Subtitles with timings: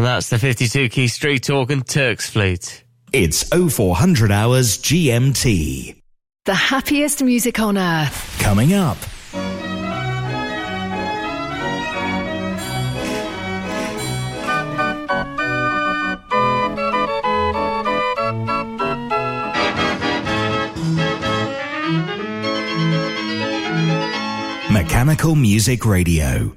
[0.00, 2.84] And that's the 52 key street talk and Turks fleet.
[3.12, 5.94] It's 0400 hours GMT.
[6.46, 8.38] The happiest music on earth.
[8.40, 8.96] Coming up.
[24.72, 26.56] Mechanical Music Radio.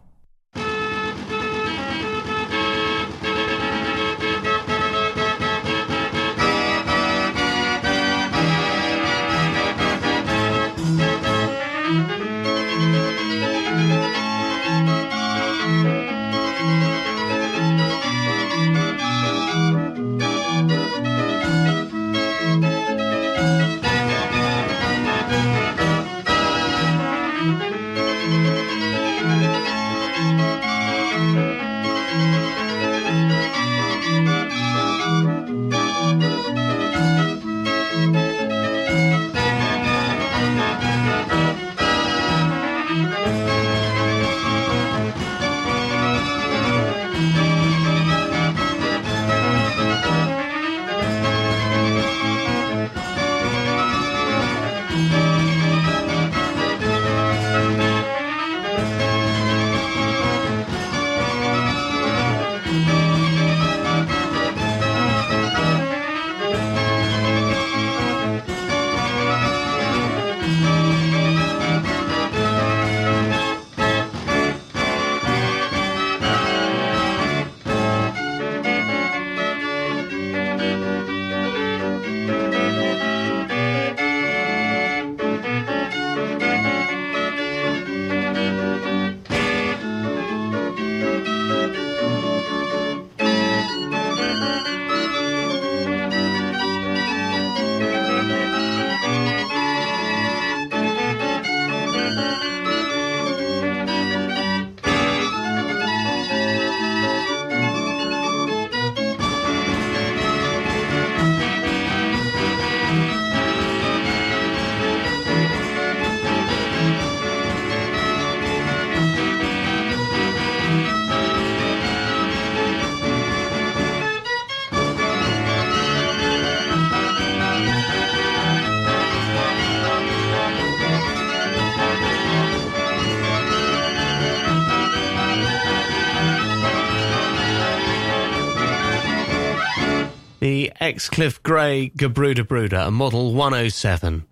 [140.81, 144.25] The Excliff Grey Gebruder Bruder, a Model 107.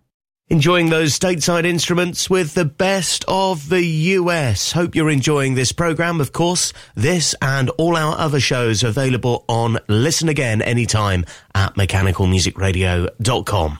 [0.48, 4.72] Enjoying those stateside instruments with the best of the US.
[4.72, 6.20] Hope you're enjoying this program.
[6.20, 13.80] Of course, this and all our other shows available on Listen Again anytime at mechanicalmusicradio.com.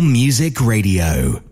[0.00, 1.51] Music Radio.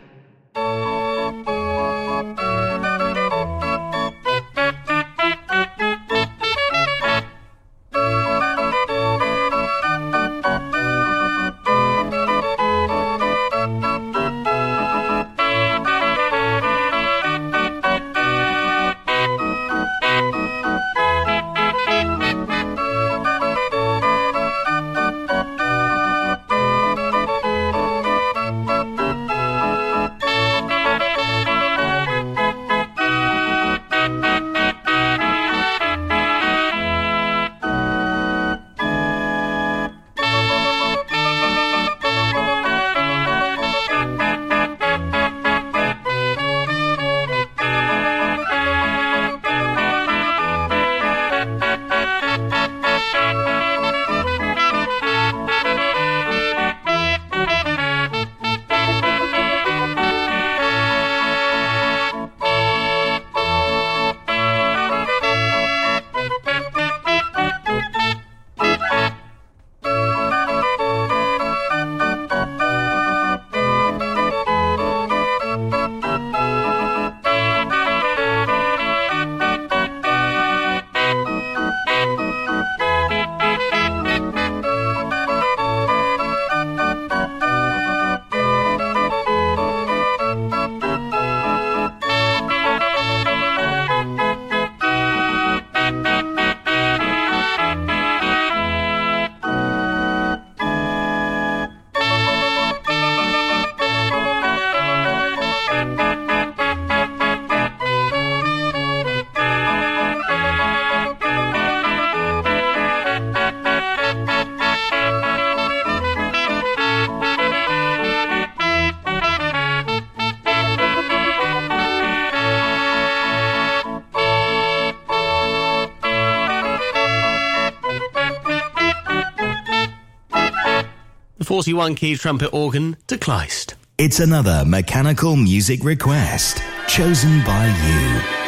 [131.51, 133.73] 41 key trumpet organ to Kleist.
[133.97, 138.40] It's another mechanical music request chosen by you.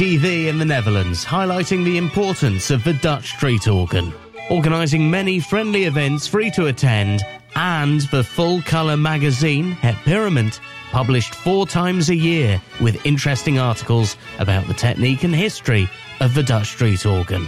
[0.00, 4.14] KDV in the Netherlands, highlighting the importance of the Dutch street organ,
[4.48, 7.20] organising many friendly events free to attend,
[7.54, 10.58] and the full colour magazine, Het Pierement,
[10.90, 15.86] published four times a year with interesting articles about the technique and history
[16.20, 17.46] of the Dutch street organ.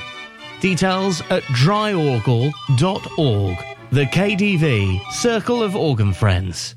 [0.60, 2.52] Details at draaiorgel.org.
[3.92, 6.76] The KDV, Circle of Organ Friends.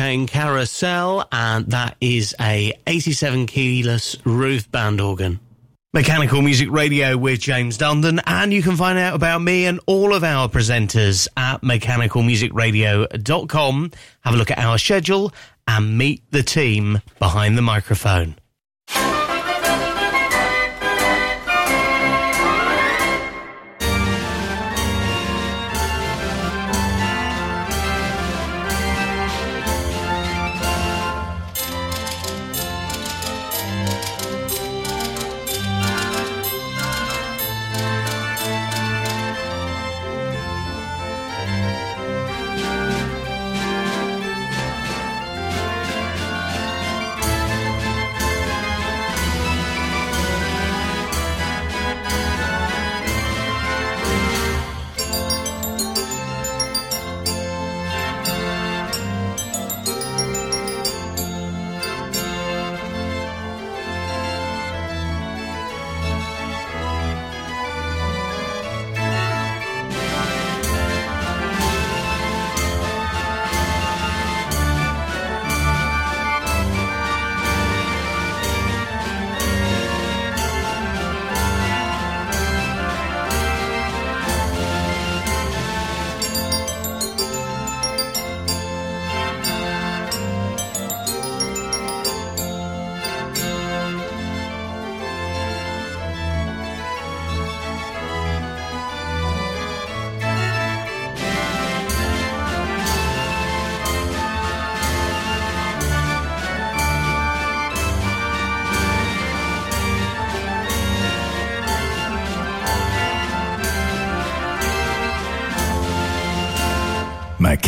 [0.00, 5.40] Carousel, and that is a 87 keyless roof band organ.
[5.92, 10.14] Mechanical Music Radio with James Dundon, and you can find out about me and all
[10.14, 13.90] of our presenters at mechanicalmusicradio.com.
[14.22, 15.34] Have a look at our schedule
[15.68, 18.36] and meet the team behind the microphone.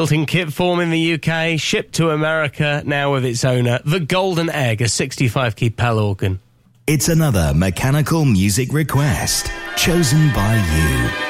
[0.00, 4.00] Built in kit form in the UK, shipped to America now with its owner, the
[4.00, 6.40] Golden Egg, a 65 key PAL organ.
[6.86, 11.29] It's another mechanical music request chosen by you.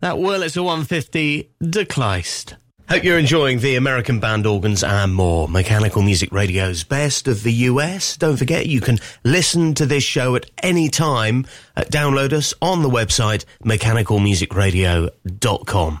[0.00, 2.54] That Wurlitzer 150 decliced.
[2.88, 5.46] Hope you're enjoying the American band organs and more.
[5.46, 8.16] Mechanical Music Radio's best of the US.
[8.16, 11.46] Don't forget you can listen to this show at any time.
[11.76, 16.00] Uh, download us on the website mechanicalmusicradio.com.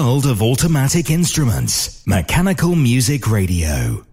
[0.00, 2.02] World of automatic instruments.
[2.06, 4.09] Mechanical Music Radio.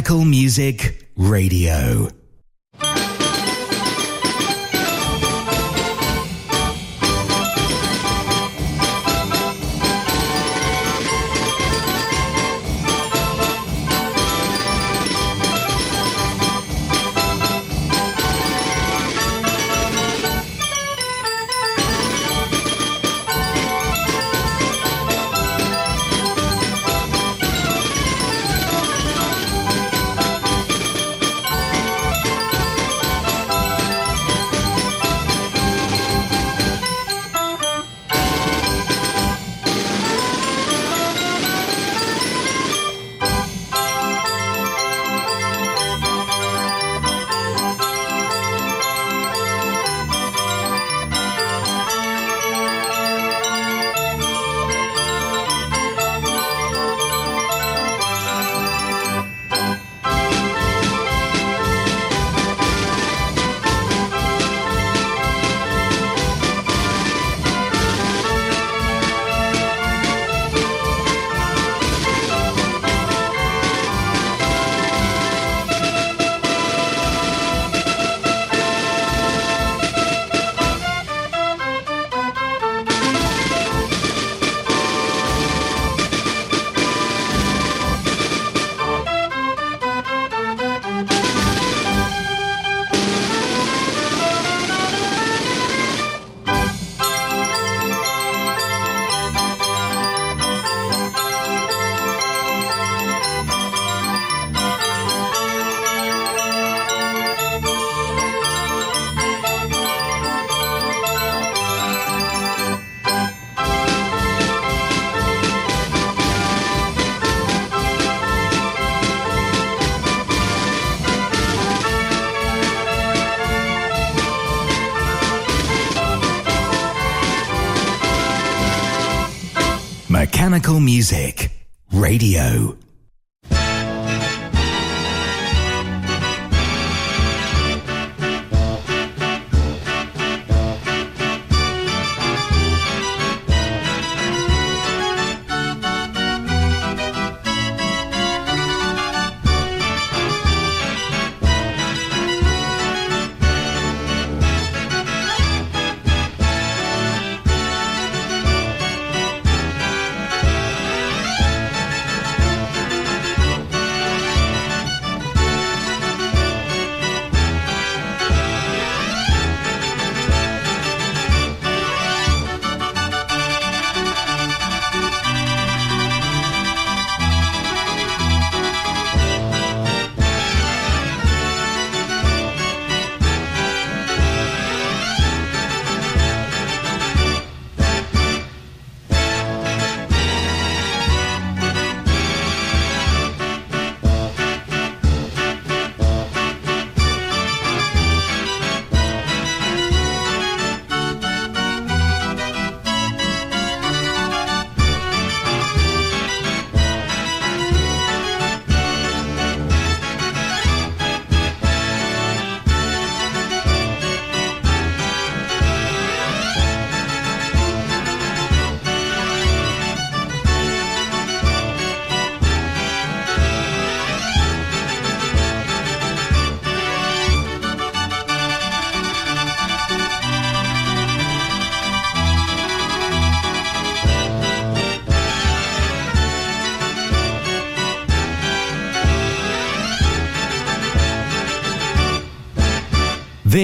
[0.00, 2.19] Mechanical Music Radio.